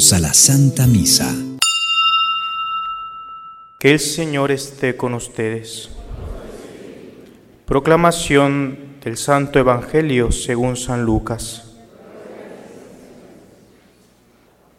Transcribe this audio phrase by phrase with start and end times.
[0.00, 1.30] A la Santa Misa.
[3.78, 5.90] Que el Señor esté con ustedes.
[7.66, 11.74] Proclamación del Santo Evangelio según San Lucas.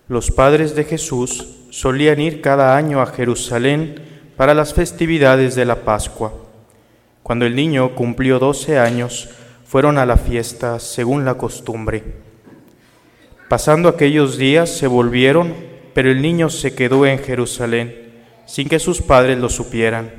[0.07, 4.03] Los padres de Jesús solían ir cada año a Jerusalén
[4.35, 6.33] para las festividades de la Pascua.
[7.21, 9.29] Cuando el niño cumplió doce años,
[9.65, 12.30] fueron a la fiesta según la costumbre.
[13.51, 15.53] Pasando aquellos días se volvieron,
[15.93, 18.13] pero el niño se quedó en Jerusalén
[18.45, 20.09] sin que sus padres lo supieran.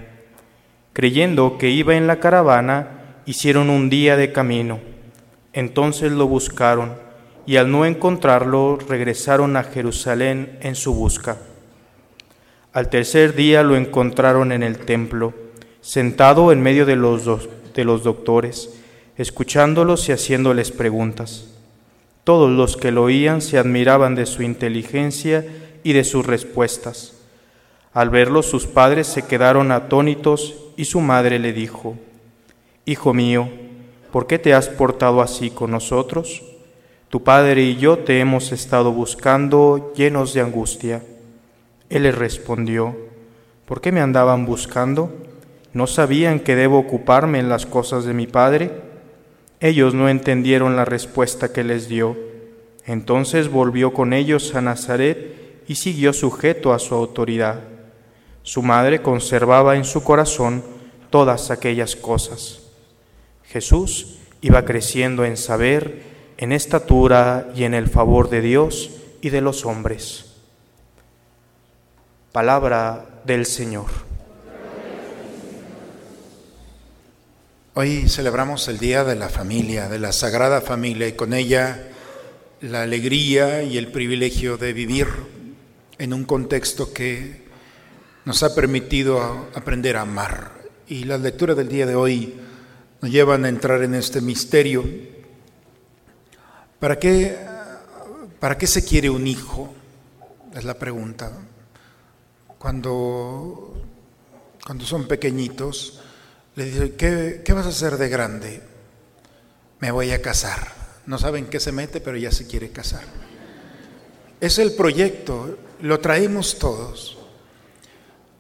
[0.93, 4.81] Creyendo que iba en la caravana, hicieron un día de camino.
[5.55, 6.93] Entonces lo buscaron
[7.47, 11.39] y al no encontrarlo regresaron a Jerusalén en su busca.
[12.75, 15.33] Al tercer día lo encontraron en el templo,
[15.81, 18.79] sentado en medio de los, de los doctores,
[19.17, 21.52] escuchándolos y haciéndoles preguntas.
[22.25, 25.45] Todos los que lo oían se admiraban de su inteligencia
[25.83, 27.15] y de sus respuestas.
[27.93, 31.97] Al verlo sus padres se quedaron atónitos y su madre le dijo,
[32.85, 33.49] Hijo mío,
[34.13, 36.43] ¿por qué te has portado así con nosotros?
[37.11, 41.03] Tu padre y yo te hemos estado buscando llenos de angustia.
[41.91, 42.97] Él le respondió,
[43.67, 45.13] ¿por qué me andaban buscando?
[45.75, 48.71] ¿No sabían que debo ocuparme en las cosas de mi padre?
[49.63, 52.17] Ellos no entendieron la respuesta que les dio.
[52.85, 57.61] Entonces volvió con ellos a Nazaret y siguió sujeto a su autoridad.
[58.43, 60.65] Su madre conservaba en su corazón
[61.11, 62.63] todas aquellas cosas.
[63.45, 66.03] Jesús iba creciendo en saber,
[66.39, 70.35] en estatura y en el favor de Dios y de los hombres.
[72.33, 74.12] Palabra del Señor.
[77.75, 81.89] Hoy celebramos el Día de la Familia, de la Sagrada Familia, y con ella
[82.61, 85.09] la alegría y el privilegio de vivir
[85.97, 87.47] en un contexto que
[88.27, 90.53] nos ha permitido aprender a amar.
[90.87, 92.35] Y las lecturas del día de hoy
[93.01, 94.85] nos llevan a entrar en este misterio.
[96.79, 97.39] ¿Para qué,
[98.39, 99.73] para qué se quiere un hijo?
[100.55, 101.33] Es la pregunta.
[102.59, 103.73] Cuando,
[104.63, 106.03] cuando son pequeñitos,
[106.55, 108.61] le dice, ¿qué, vas a hacer de grande?
[109.81, 110.73] Me voy a casar.
[111.07, 113.03] No saben qué se mete, pero ya se quiere casar.
[114.41, 117.19] Es el proyecto, lo traemos todos.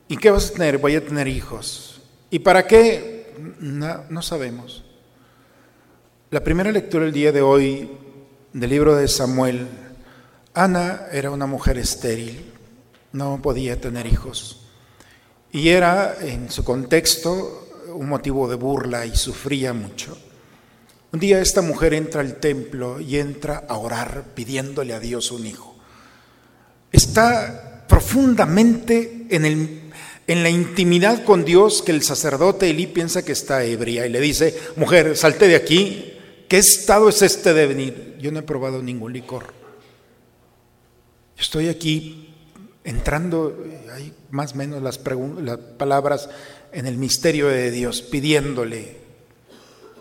[0.08, 0.78] ¿Y qué vas a tener?
[0.78, 2.02] Voy a tener hijos.
[2.30, 3.32] ¿Y para qué?
[3.60, 4.84] No, no sabemos.
[6.30, 7.90] La primera lectura del día de hoy
[8.52, 9.68] del libro de Samuel,
[10.54, 12.52] Ana era una mujer estéril,
[13.12, 14.66] no podía tener hijos.
[15.50, 17.61] Y era, en su contexto,
[17.94, 20.18] un motivo de burla y sufría mucho.
[21.12, 25.46] Un día esta mujer entra al templo y entra a orar pidiéndole a Dios un
[25.46, 25.76] hijo.
[26.90, 29.92] Está profundamente en, el,
[30.26, 34.20] en la intimidad con Dios que el sacerdote Elí piensa que está ebria y le
[34.20, 36.14] dice, mujer, salte de aquí,
[36.48, 38.16] ¿qué estado es este de venir?
[38.18, 39.52] Yo no he probado ningún licor.
[41.36, 42.32] Estoy aquí
[42.84, 45.00] entrando, hay más o menos las,
[45.42, 46.30] las palabras
[46.72, 48.96] en el misterio de Dios, pidiéndole.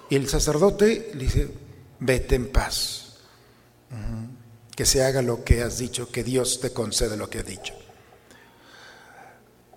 [0.10, 1.50] Y el sacerdote le dice,
[2.00, 3.18] vete en paz,
[4.76, 7.74] que se haga lo que has dicho, que Dios te concede lo que has dicho.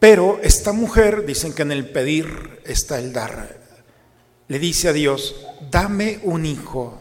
[0.01, 3.61] Pero esta mujer, dicen que en el pedir está el dar,
[4.49, 5.35] le dice a Dios,
[5.71, 7.01] dame un hijo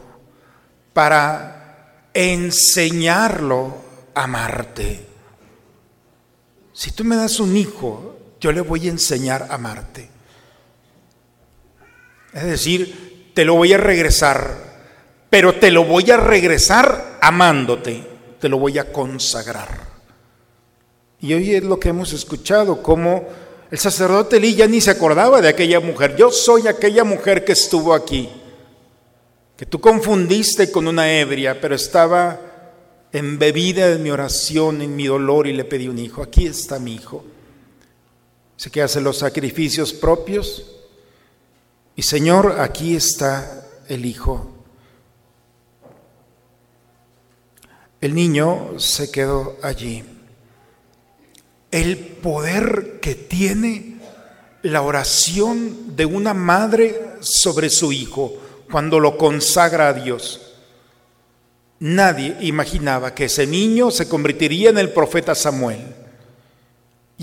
[0.93, 3.75] para enseñarlo
[4.13, 5.05] a amarte.
[6.71, 10.09] Si tú me das un hijo, yo le voy a enseñar a amarte.
[12.33, 14.57] Es decir, te lo voy a regresar,
[15.29, 18.05] pero te lo voy a regresar amándote,
[18.41, 19.87] te lo voy a consagrar.
[21.21, 23.29] Y hoy es lo que hemos escuchado, como
[23.71, 26.17] el sacerdote Elí ya ni se acordaba de aquella mujer.
[26.17, 28.29] Yo soy aquella mujer que estuvo aquí,
[29.55, 32.41] que tú confundiste con una ebria, pero estaba
[33.13, 36.21] embebida en mi oración, en mi dolor y le pedí un hijo.
[36.21, 37.23] Aquí está mi hijo.
[38.63, 40.63] Sé que hace los sacrificios propios.
[41.97, 44.53] Y Señor, aquí está el Hijo.
[47.99, 50.05] El niño se quedó allí.
[51.71, 53.97] El poder que tiene
[54.61, 58.33] la oración de una madre sobre su hijo
[58.71, 60.53] cuando lo consagra a Dios.
[61.79, 66.02] Nadie imaginaba que ese niño se convertiría en el profeta Samuel.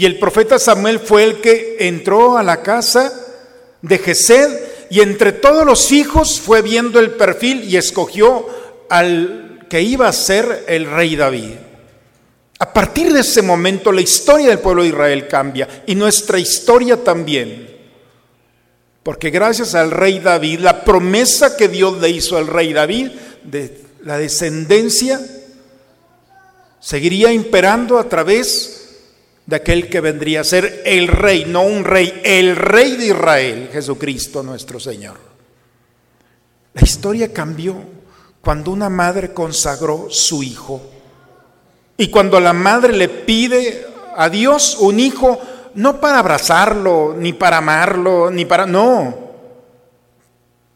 [0.00, 3.12] Y el profeta Samuel fue el que entró a la casa
[3.82, 4.48] de Gesed
[4.88, 8.46] y entre todos los hijos fue viendo el perfil y escogió
[8.88, 11.52] al que iba a ser el rey David.
[12.60, 17.04] A partir de ese momento la historia del pueblo de Israel cambia y nuestra historia
[17.04, 17.68] también.
[19.02, 23.10] Porque gracias al rey David, la promesa que Dios le hizo al rey David
[23.44, 25.20] de la descendencia
[26.80, 28.79] seguiría imperando a través
[29.50, 33.68] de aquel que vendría a ser el rey, no un rey, el rey de Israel,
[33.72, 35.16] Jesucristo nuestro Señor.
[36.72, 37.74] La historia cambió
[38.40, 40.80] cuando una madre consagró su hijo
[41.96, 45.40] y cuando la madre le pide a Dios un hijo,
[45.74, 48.66] no para abrazarlo, ni para amarlo, ni para...
[48.66, 49.32] No,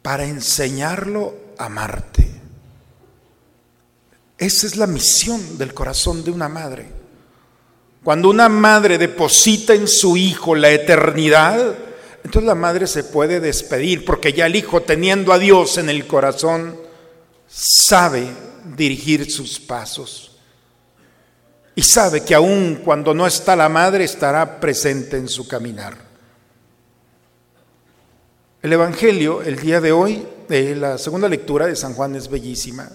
[0.02, 2.28] para enseñarlo a amarte.
[4.36, 6.93] Esa es la misión del corazón de una madre.
[8.04, 11.74] Cuando una madre deposita en su hijo la eternidad,
[12.22, 16.06] entonces la madre se puede despedir, porque ya el hijo teniendo a Dios en el
[16.06, 16.76] corazón,
[17.48, 18.26] sabe
[18.76, 20.36] dirigir sus pasos.
[21.74, 25.96] Y sabe que aun cuando no está la madre, estará presente en su caminar.
[28.62, 32.88] El Evangelio, el día de hoy, de la segunda lectura de San Juan es bellísima.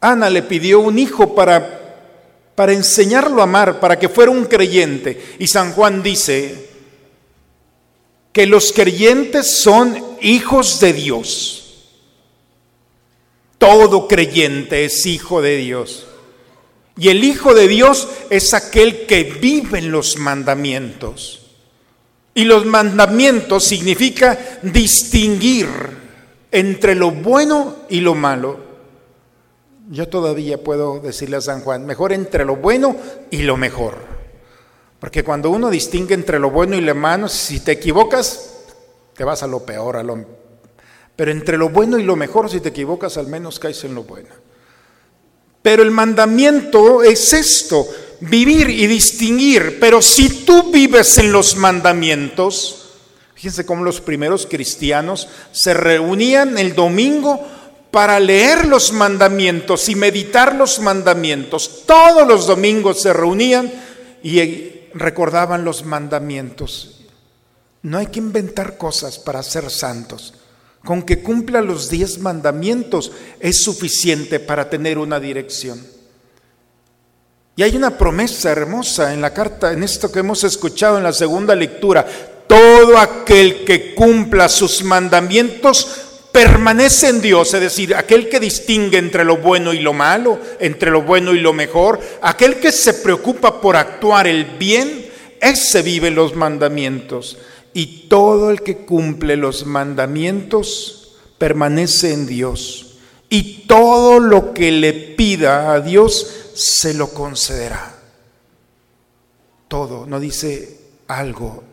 [0.00, 1.81] Ana le pidió un hijo para,
[2.54, 5.36] para enseñarlo a amar, para que fuera un creyente.
[5.38, 6.68] Y San Juan dice
[8.32, 11.58] que los creyentes son hijos de Dios.
[13.58, 16.06] Todo creyente es hijo de Dios.
[16.96, 21.40] Y el Hijo de Dios es aquel que vive en los mandamientos.
[22.34, 25.68] Y los mandamientos significa distinguir
[26.50, 28.71] entre lo bueno y lo malo.
[29.90, 32.96] Yo todavía puedo decirle a San Juan, mejor entre lo bueno
[33.30, 33.96] y lo mejor.
[35.00, 38.52] Porque cuando uno distingue entre lo bueno y lo malo, si te equivocas,
[39.14, 40.24] te vas a lo peor, a lo...
[41.16, 44.04] Pero entre lo bueno y lo mejor, si te equivocas, al menos caes en lo
[44.04, 44.28] bueno.
[45.60, 47.86] Pero el mandamiento es esto,
[48.20, 49.78] vivir y distinguir.
[49.80, 52.90] Pero si tú vives en los mandamientos,
[53.34, 57.44] fíjense cómo los primeros cristianos se reunían el domingo
[57.92, 61.82] para leer los mandamientos y meditar los mandamientos.
[61.86, 63.70] Todos los domingos se reunían
[64.22, 67.02] y recordaban los mandamientos.
[67.82, 70.32] No hay que inventar cosas para ser santos.
[70.82, 75.86] Con que cumpla los diez mandamientos es suficiente para tener una dirección.
[77.56, 81.12] Y hay una promesa hermosa en la carta, en esto que hemos escuchado en la
[81.12, 82.06] segunda lectura.
[82.48, 89.24] Todo aquel que cumpla sus mandamientos permanece en Dios, es decir, aquel que distingue entre
[89.24, 93.60] lo bueno y lo malo, entre lo bueno y lo mejor, aquel que se preocupa
[93.60, 95.06] por actuar el bien,
[95.40, 97.36] ese vive los mandamientos.
[97.74, 102.98] Y todo el que cumple los mandamientos permanece en Dios.
[103.28, 107.94] Y todo lo que le pida a Dios se lo concederá.
[109.68, 110.78] Todo, no dice
[111.08, 111.71] algo.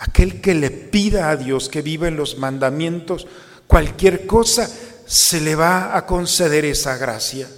[0.00, 3.26] Aquel que le pida a Dios que viva en los mandamientos,
[3.66, 4.68] cualquier cosa,
[5.06, 7.48] se le va a conceder esa gracia.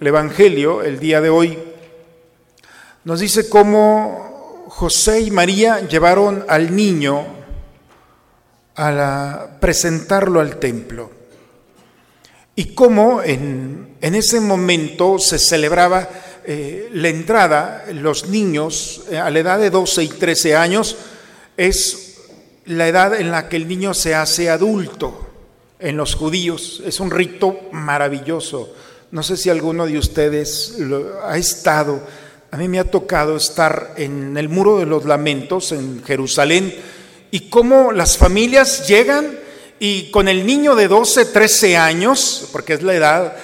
[0.00, 1.58] El Evangelio, el día de hoy,
[3.04, 7.24] nos dice cómo José y María llevaron al niño
[8.76, 11.10] a presentarlo al templo.
[12.56, 16.08] Y cómo en, ese momento se celebraba
[16.46, 20.96] eh, la entrada, los niños eh, a la edad de 12 y 13 años,
[21.56, 22.18] es
[22.66, 25.28] la edad en la que el niño se hace adulto
[25.78, 26.82] en los judíos.
[26.86, 28.74] Es un rito maravilloso.
[29.10, 30.76] No sé si alguno de ustedes
[31.22, 32.02] ha estado
[32.54, 36.72] a mí me ha tocado estar en el muro de los lamentos en Jerusalén
[37.32, 39.40] y cómo las familias llegan
[39.80, 43.36] y con el niño de 12, 13 años, porque es la edad,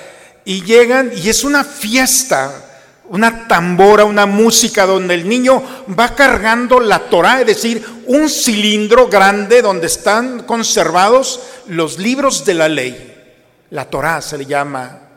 [0.45, 2.70] y llegan y es una fiesta,
[3.11, 5.63] una tambora, una música donde el niño
[5.99, 12.55] va cargando la Torah, es decir, un cilindro grande donde están conservados los libros de
[12.55, 13.07] la ley.
[13.71, 15.11] La Torah se le llama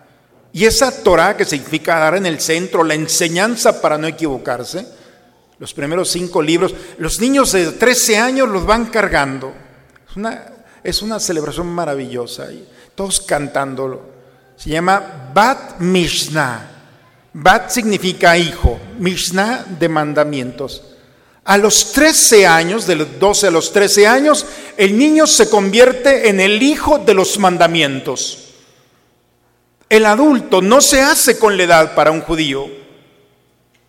[0.54, 4.88] y esa Torah que significa dar en el centro, la enseñanza para no equivocarse,
[5.58, 9.52] los primeros cinco libros, los niños de 13 años los van cargando.
[10.08, 10.46] Es una,
[10.84, 12.48] es una celebración maravillosa,
[12.94, 14.02] todos cantándolo.
[14.56, 16.73] Se llama Bat Mishnah.
[17.34, 20.84] Bat significa hijo, Mishnah de mandamientos.
[21.46, 24.46] A los 13 años, de los 12 a los 13 años,
[24.78, 28.54] el niño se convierte en el hijo de los mandamientos.
[29.90, 32.68] El adulto no se hace con la edad para un judío.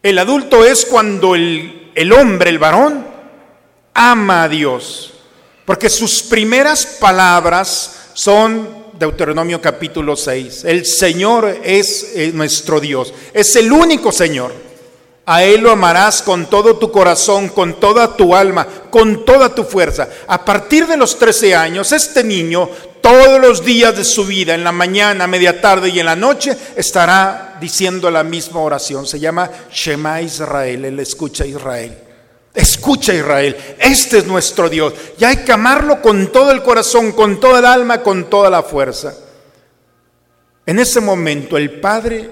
[0.03, 3.07] El adulto es cuando el, el hombre, el varón,
[3.93, 5.13] ama a Dios.
[5.65, 10.65] Porque sus primeras palabras son Deuteronomio capítulo 6.
[10.65, 14.53] El Señor es eh, nuestro Dios, es el único Señor.
[15.27, 19.65] A Él lo amarás con todo tu corazón, con toda tu alma, con toda tu
[19.65, 20.09] fuerza.
[20.27, 22.69] A partir de los 13 años, este niño,
[23.01, 26.55] todos los días de su vida, en la mañana, media tarde y en la noche,
[26.77, 29.07] estará diciendo la misma oración.
[29.07, 32.04] Se llama Shema Israel, Él escucha Israel.
[32.55, 34.95] Escucha Israel, este es nuestro Dios.
[35.19, 38.63] Y hay que amarlo con todo el corazón, con toda el alma, con toda la
[38.63, 39.15] fuerza.
[40.65, 42.31] En ese momento el padre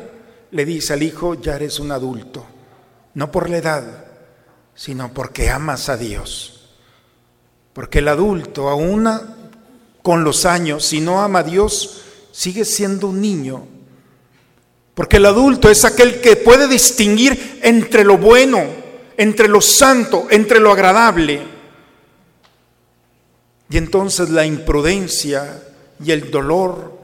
[0.52, 2.46] le dice al hijo, ya eres un adulto
[3.14, 4.04] no por la edad,
[4.74, 6.70] sino porque amas a Dios.
[7.72, 9.08] Porque el adulto, aún
[10.02, 12.02] con los años, si no ama a Dios,
[12.32, 13.66] sigue siendo un niño.
[14.94, 18.62] Porque el adulto es aquel que puede distinguir entre lo bueno,
[19.16, 21.42] entre lo santo, entre lo agradable.
[23.70, 25.62] Y entonces la imprudencia
[26.04, 27.00] y el dolor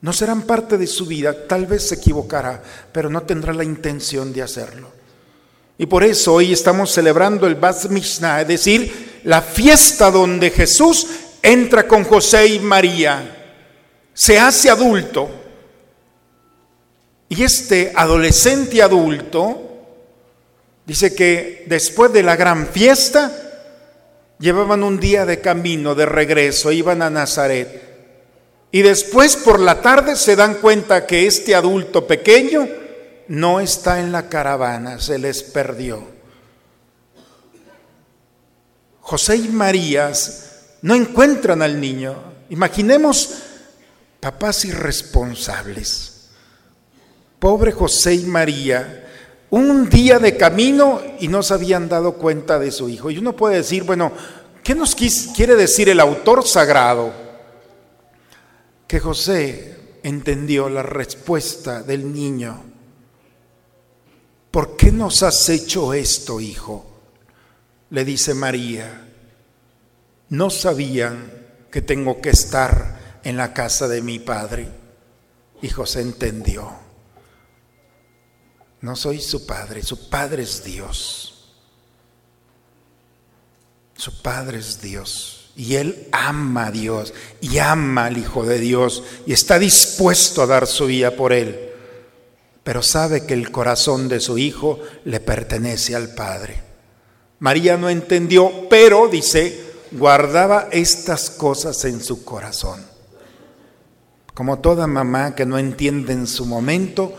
[0.00, 1.46] no serán parte de su vida.
[1.48, 4.92] Tal vez se equivocará, pero no tendrá la intención de hacerlo.
[5.76, 11.06] Y por eso hoy estamos celebrando el Bat Mishnah, es decir, la fiesta donde Jesús
[11.42, 13.56] entra con José y María,
[14.12, 15.28] se hace adulto.
[17.28, 19.73] Y este adolescente adulto
[20.86, 23.32] dice que después de la gran fiesta
[24.38, 27.82] llevaban un día de camino, de regreso, iban a Nazaret.
[28.70, 32.68] Y después por la tarde se dan cuenta que este adulto pequeño
[33.28, 36.14] no está en la caravana, se les perdió.
[39.00, 42.16] José y Marías no encuentran al niño.
[42.50, 43.34] Imaginemos
[44.18, 46.30] papás irresponsables.
[47.38, 49.03] Pobre José y María,
[49.54, 53.10] un día de camino y no se habían dado cuenta de su hijo.
[53.10, 54.12] Y uno puede decir, bueno,
[54.62, 57.12] ¿qué nos quiere decir el autor sagrado?
[58.86, 62.74] Que José entendió la respuesta del niño
[64.54, 66.86] ¿por qué nos has hecho esto, hijo?
[67.90, 69.04] Le dice María,
[70.28, 71.32] no sabían
[71.72, 74.68] que tengo que estar en la casa de mi padre.
[75.60, 76.70] Y José entendió,
[78.84, 81.52] no soy su padre, su padre es Dios.
[83.96, 85.50] Su padre es Dios.
[85.56, 90.46] Y él ama a Dios y ama al Hijo de Dios y está dispuesto a
[90.46, 91.74] dar su vida por él
[92.64, 96.62] pero sabe que el corazón de su hijo le pertenece al Padre.
[97.38, 99.62] María no entendió, pero dice,
[99.92, 102.82] guardaba estas cosas en su corazón.
[104.32, 107.14] Como toda mamá que no entiende en su momento,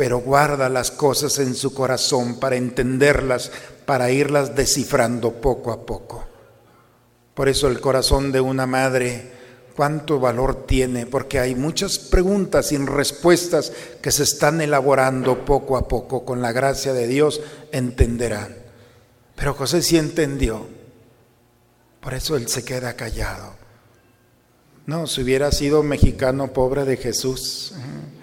[0.00, 3.52] pero guarda las cosas en su corazón para entenderlas,
[3.84, 6.24] para irlas descifrando poco a poco.
[7.34, 9.30] Por eso el corazón de una madre
[9.76, 15.86] cuánto valor tiene, porque hay muchas preguntas sin respuestas que se están elaborando poco a
[15.86, 16.24] poco.
[16.24, 18.56] Con la gracia de Dios entenderán.
[19.36, 20.66] Pero José sí entendió.
[22.00, 23.52] Por eso él se queda callado.
[24.86, 28.19] No, si hubiera sido mexicano pobre de Jesús, ¿eh?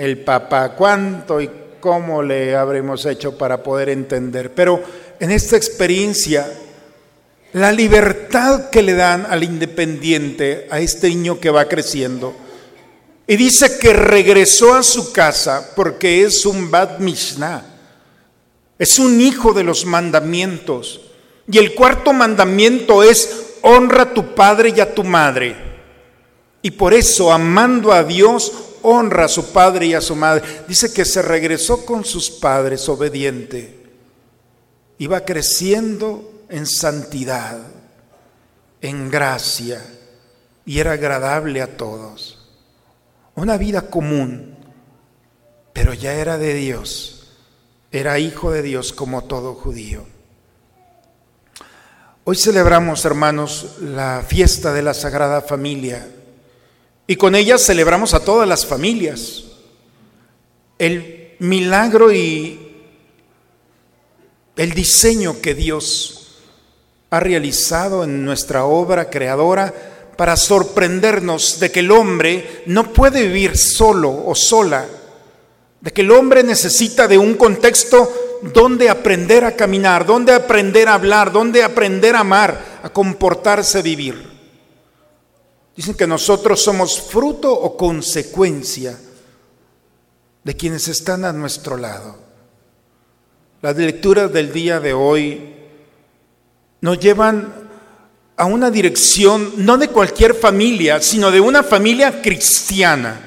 [0.00, 4.52] El papá, cuánto y cómo le habremos hecho para poder entender.
[4.54, 4.82] Pero
[5.18, 6.46] en esta experiencia
[7.52, 12.34] la libertad que le dan al independiente, a este niño que va creciendo.
[13.26, 17.64] Y dice que regresó a su casa porque es un Bad Mishnah,
[18.78, 21.00] es un hijo de los mandamientos.
[21.50, 25.56] Y el cuarto mandamiento es honra a tu padre y a tu madre.
[26.62, 30.42] Y por eso, amando a Dios, honra a su padre y a su madre.
[30.68, 33.80] Dice que se regresó con sus padres obediente.
[34.98, 37.58] Iba creciendo en santidad,
[38.80, 39.82] en gracia,
[40.66, 42.48] y era agradable a todos.
[43.34, 44.56] Una vida común,
[45.72, 47.32] pero ya era de Dios,
[47.90, 50.04] era hijo de Dios como todo judío.
[52.24, 56.06] Hoy celebramos, hermanos, la fiesta de la Sagrada Familia
[57.10, 59.42] y con ella celebramos a todas las familias.
[60.78, 62.72] El milagro y
[64.54, 66.38] el diseño que Dios
[67.10, 69.74] ha realizado en nuestra obra creadora
[70.16, 74.86] para sorprendernos de que el hombre no puede vivir solo o sola,
[75.80, 80.94] de que el hombre necesita de un contexto donde aprender a caminar, donde aprender a
[80.94, 84.29] hablar, donde aprender a amar, a comportarse, vivir.
[85.76, 88.98] Dicen que nosotros somos fruto o consecuencia
[90.42, 92.16] de quienes están a nuestro lado.
[93.62, 95.54] Las lecturas del día de hoy
[96.80, 97.52] nos llevan
[98.36, 103.20] a una dirección no de cualquier familia, sino de una familia cristiana.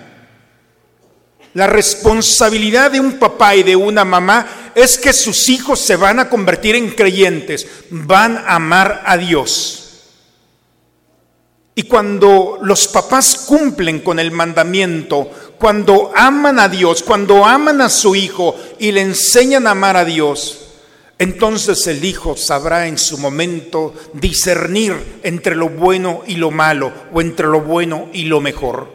[1.53, 6.19] La responsabilidad de un papá y de una mamá es que sus hijos se van
[6.19, 9.82] a convertir en creyentes, van a amar a Dios.
[11.75, 17.89] Y cuando los papás cumplen con el mandamiento, cuando aman a Dios, cuando aman a
[17.89, 20.59] su hijo y le enseñan a amar a Dios,
[21.17, 27.21] entonces el hijo sabrá en su momento discernir entre lo bueno y lo malo o
[27.21, 28.91] entre lo bueno y lo mejor.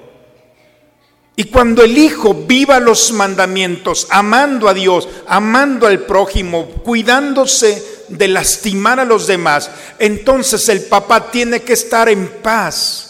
[1.34, 8.28] Y cuando el hijo viva los mandamientos, amando a Dios, amando al prójimo, cuidándose de
[8.28, 13.04] lastimar a los demás, entonces el papá tiene que estar en paz.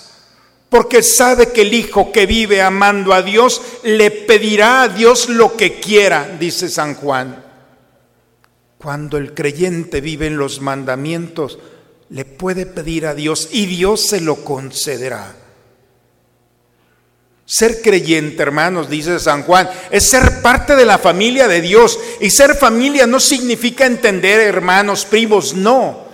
[0.69, 5.57] Porque sabe que el hijo que vive amando a Dios le pedirá a Dios lo
[5.57, 7.45] que quiera, dice San Juan.
[8.77, 11.59] Cuando el creyente vive en los mandamientos,
[12.11, 15.35] le puede pedir a Dios y Dios se lo concederá.
[17.51, 21.99] Ser creyente, hermanos, dice San Juan, es ser parte de la familia de Dios.
[22.21, 26.07] Y ser familia no significa entender hermanos, primos, no.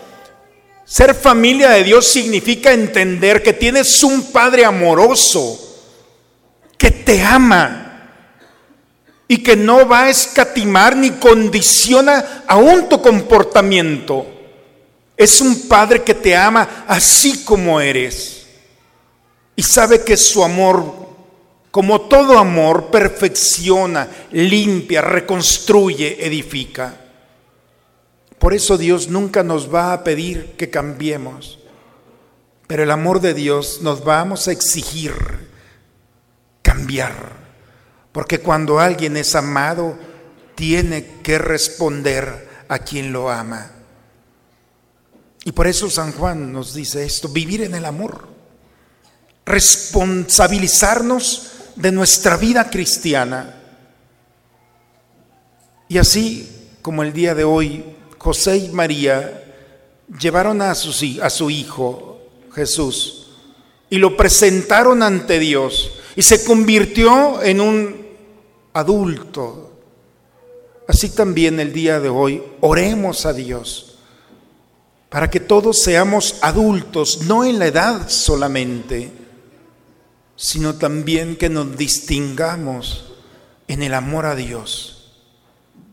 [0.85, 5.59] Ser familia de Dios significa entender que tienes un Padre amoroso,
[6.79, 8.11] que te ama
[9.27, 14.25] y que no va a escatimar ni condiciona aún tu comportamiento.
[15.17, 18.35] Es un Padre que te ama así como eres
[19.57, 21.04] y sabe que su amor,
[21.75, 27.01] como todo amor, perfecciona, limpia, reconstruye, edifica.
[28.39, 31.59] Por eso Dios nunca nos va a pedir que cambiemos,
[32.69, 35.15] pero el amor de Dios nos vamos a exigir
[36.63, 37.13] cambiar.
[38.13, 39.99] Porque cuando alguien es amado,
[40.55, 43.73] tiene que responder a quien lo ama.
[45.45, 48.29] Y por eso San Juan nos dice esto, vivir en el amor,
[49.45, 53.55] responsabilizarnos de nuestra vida cristiana.
[55.89, 56.49] Y así
[56.83, 57.85] como el día de hoy,
[58.19, 59.43] José y María
[60.21, 62.21] llevaron a su, a su hijo
[62.55, 63.27] Jesús
[63.91, 68.07] y lo presentaron ante Dios y se convirtió en un
[68.73, 69.73] adulto.
[70.87, 73.95] Así también el día de hoy oremos a Dios
[75.09, 79.13] para que todos seamos adultos, no en la edad solamente,
[80.37, 83.13] sino también que nos distingamos
[83.69, 85.13] en el amor a Dios.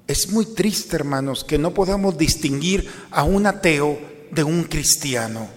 [0.08, 3.99] Es muy triste, hermanos, que no podamos distinguir a un ateo
[4.32, 5.47] de un cristiano.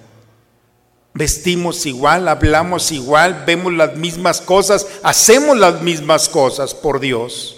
[1.14, 7.56] Vestimos igual, hablamos igual, vemos las mismas cosas, hacemos las mismas cosas por Dios.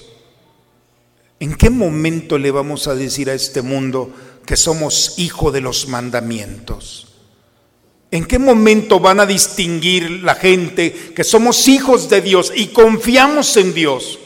[1.41, 4.11] ¿En qué momento le vamos a decir a este mundo
[4.47, 7.16] que somos hijo de los mandamientos?
[8.11, 13.57] ¿En qué momento van a distinguir la gente que somos hijos de Dios y confiamos
[13.57, 14.19] en Dios?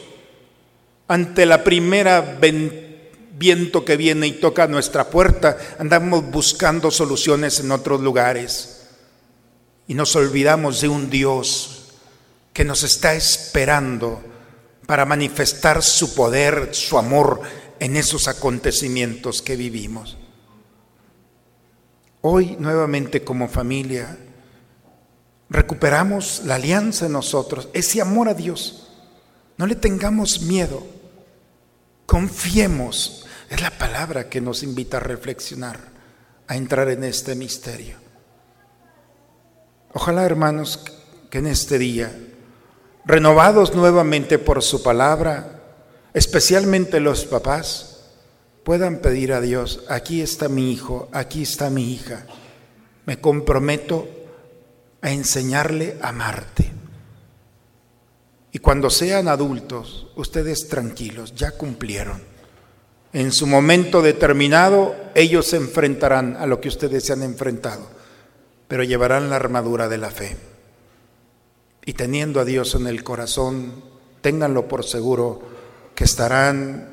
[1.07, 2.39] Ante la primera
[3.41, 8.81] viento que viene y toca nuestra puerta, andamos buscando soluciones en otros lugares
[9.87, 11.89] y nos olvidamos de un Dios
[12.53, 14.21] que nos está esperando
[14.85, 17.41] para manifestar su poder, su amor
[17.79, 20.17] en esos acontecimientos que vivimos.
[22.21, 24.17] Hoy nuevamente como familia
[25.49, 28.89] recuperamos la alianza en nosotros, ese amor a Dios.
[29.57, 30.83] No le tengamos miedo,
[32.05, 33.25] confiemos.
[33.49, 35.79] Es la palabra que nos invita a reflexionar,
[36.47, 37.97] a entrar en este misterio.
[39.93, 40.79] Ojalá, hermanos,
[41.29, 42.15] que en este día,
[43.03, 45.61] renovados nuevamente por su palabra,
[46.13, 47.90] especialmente los papás,
[48.63, 52.25] puedan pedir a Dios, aquí está mi hijo, aquí está mi hija,
[53.05, 54.07] me comprometo
[55.01, 56.71] a enseñarle a amarte.
[58.51, 62.21] Y cuando sean adultos, ustedes tranquilos, ya cumplieron.
[63.13, 68.01] En su momento determinado, ellos se enfrentarán a lo que ustedes se han enfrentado
[68.71, 70.37] pero llevarán la armadura de la fe.
[71.83, 73.83] Y teniendo a Dios en el corazón,
[74.21, 75.41] ténganlo por seguro
[75.93, 76.90] que estarán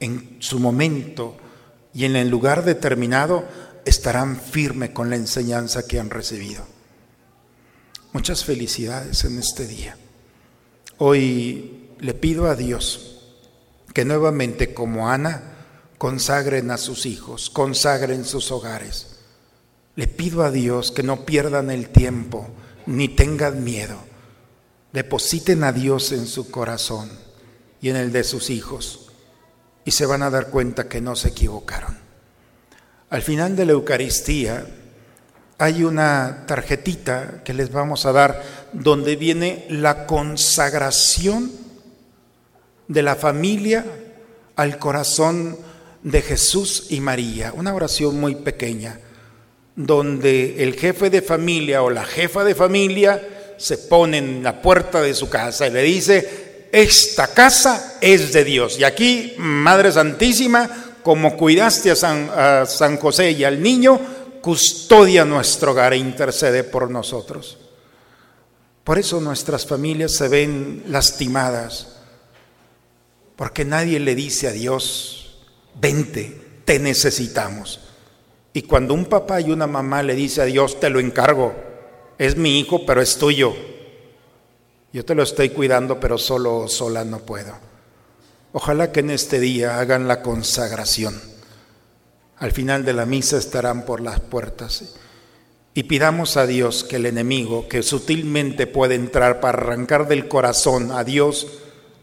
[0.00, 1.36] en su momento
[1.94, 3.44] y en el lugar determinado,
[3.84, 6.64] estarán firmes con la enseñanza que han recibido.
[8.12, 9.96] Muchas felicidades en este día.
[10.98, 13.22] Hoy le pido a Dios
[13.94, 15.42] que nuevamente como Ana
[15.98, 19.20] consagren a sus hijos, consagren sus hogares
[20.00, 22.48] le pido a Dios que no pierdan el tiempo
[22.86, 23.98] ni tengan miedo.
[24.94, 27.10] Depositen a Dios en su corazón
[27.82, 29.09] y en el de sus hijos
[29.84, 31.96] y se van a dar cuenta que no se equivocaron.
[33.10, 34.66] Al final de la Eucaristía
[35.58, 41.50] hay una tarjetita que les vamos a dar donde viene la consagración
[42.88, 43.84] de la familia
[44.56, 45.58] al corazón
[46.02, 47.52] de Jesús y María.
[47.54, 49.00] Una oración muy pequeña,
[49.76, 55.02] donde el jefe de familia o la jefa de familia se pone en la puerta
[55.02, 58.78] de su casa y le dice, esta casa es de Dios.
[58.78, 60.68] Y aquí, Madre Santísima,
[61.02, 64.00] como cuidaste a San, José y al niño,
[64.40, 67.58] custodia nuestro hogar e intercede por nosotros.
[68.84, 71.96] Por eso nuestras familias se ven lastimadas,
[73.36, 75.38] porque nadie le dice a Dios,
[75.80, 77.80] vente, te necesitamos.
[78.52, 81.54] Y cuando un papá y una mamá le dice a Dios, te lo encargo,
[82.18, 83.54] es mi hijo, pero es tuyo.
[84.92, 87.54] Yo te lo estoy cuidando, pero solo o sola no puedo.
[88.52, 91.20] Ojalá que en este día hagan la consagración
[92.40, 94.94] al final de la misa estarán por las puertas.
[95.74, 100.90] Y pidamos a Dios que el enemigo, que sutilmente puede entrar para arrancar del corazón
[100.90, 101.46] a Dios,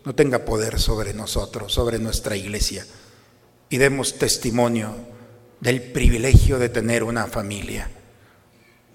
[0.06, 2.86] no tenga poder sobre nosotros, sobre nuestra iglesia.
[3.70, 4.96] Y demos testimonio
[5.60, 7.90] del privilegio de tener una familia.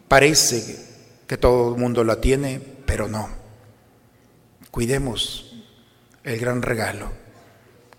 [0.06, 0.76] Parece
[1.26, 3.41] que todo el mundo la tiene, pero no.
[4.72, 5.52] Cuidemos
[6.24, 7.12] el gran regalo.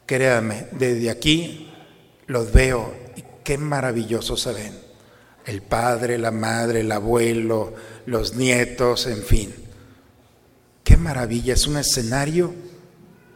[0.08, 1.72] Créame, desde aquí
[2.26, 2.92] los veo
[3.44, 4.80] qué maravillosos se ven.
[5.46, 7.76] El padre, la madre, el abuelo,
[8.08, 9.54] los nietos, en fin.
[10.84, 12.56] Qué maravilla, es un escenario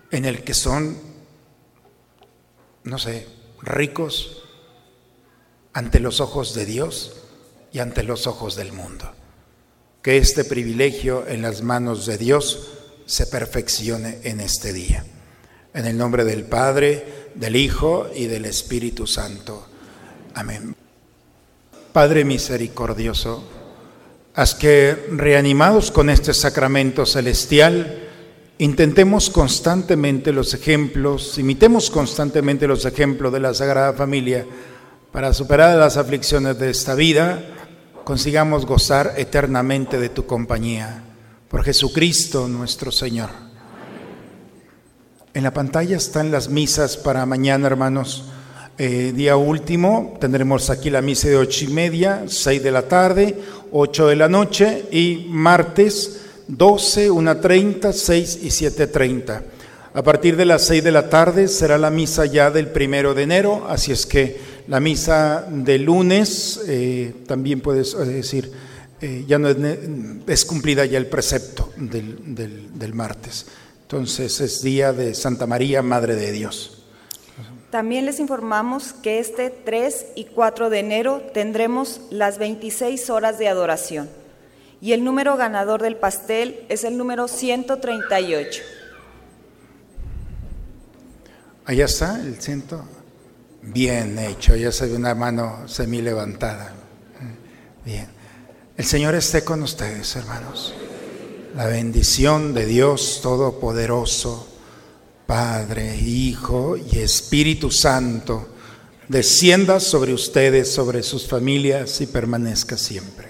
[0.10, 0.98] en el que son,
[2.86, 3.28] no sé,
[3.62, 4.46] ricos
[5.74, 7.22] ante los ojos de Dios
[7.72, 9.12] y ante los ojos del mundo.
[10.02, 12.77] Que este privilegio en las manos de Dios
[13.08, 15.04] se perfeccione en este día.
[15.74, 19.66] En el nombre del Padre, del Hijo y del Espíritu Santo.
[20.36, 20.76] Amén.
[21.94, 23.44] Padre misericordioso,
[24.36, 28.04] haz que reanimados con este sacramento celestial,
[28.60, 34.46] intentemos constantemente los ejemplos, imitemos constantemente los ejemplos de la Sagrada Familia
[35.12, 37.42] para superar las aflicciones de esta vida,
[38.04, 41.07] consigamos gozar eternamente de tu compañía.
[41.50, 43.30] Por Jesucristo nuestro Señor.
[45.34, 48.26] En la pantalla están las misas para mañana, hermanos.
[48.78, 53.40] Eh, día último tendremos aquí la misa de ocho y media, seis de la tarde,
[53.72, 59.42] ocho de la noche y martes 12, una treinta, seis y siete treinta.
[59.94, 63.24] A partir de las seis de la tarde será la misa ya del primero de
[63.24, 67.96] enero, así es que la misa de lunes eh, también puedes
[69.02, 72.36] eh, ya no es, cumplida ya el precepto del,
[72.78, 73.48] del martes.
[73.84, 76.84] Entonces es día de Santa María, Madre de Dios.
[77.70, 83.50] También les informamos que este 3 y 4 de enero tendremos las 26 horas de
[83.50, 84.10] adoración
[84.82, 88.64] y el número ganador del pastel es el número 138.
[91.66, 92.84] Allá está el ciento.
[93.62, 96.74] Bien hecho, ya se ve una mano semi levantada.
[97.84, 98.17] Bien.
[98.78, 100.72] El Señor esté con ustedes, hermanos.
[101.56, 104.48] La bendición de Dios Todopoderoso
[105.26, 108.48] Padre, Hijo y Espíritu Santo,
[109.08, 113.30] descienda sobre ustedes, sobre sus familias y permanezca siempre.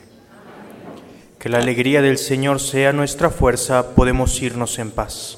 [1.40, 5.38] Que la alegría del Señor sea nuestra fuerza, podemos irnos en paz.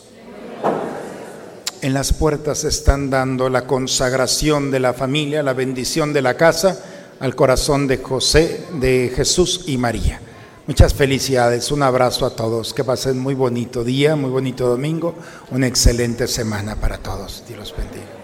[1.84, 6.84] En las puertas están dando la consagración de la familia, la bendición de la casa
[7.19, 10.21] al corazón de José, de Jesús y María.
[10.67, 15.15] Muchas felicidades, un abrazo a todos, que pasen muy bonito día, muy bonito domingo,
[15.49, 17.43] una excelente semana para todos.
[17.47, 18.18] Dios los bendiga.